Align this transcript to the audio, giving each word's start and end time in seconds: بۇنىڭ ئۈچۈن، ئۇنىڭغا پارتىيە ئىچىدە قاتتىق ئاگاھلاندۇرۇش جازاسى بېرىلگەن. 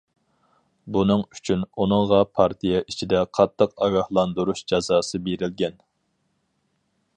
بۇنىڭ 0.95 1.19
ئۈچۈن، 1.35 1.65
ئۇنىڭغا 1.83 2.21
پارتىيە 2.39 2.81
ئىچىدە 2.85 3.21
قاتتىق 3.39 3.75
ئاگاھلاندۇرۇش 3.87 4.67
جازاسى 4.73 5.25
بېرىلگەن. 5.29 5.81